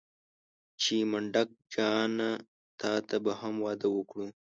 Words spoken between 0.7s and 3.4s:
چې منډک جانه تاته به